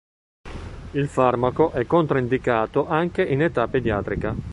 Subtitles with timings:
[0.93, 4.33] Il farmaco è controindicato anche in età pediatrica.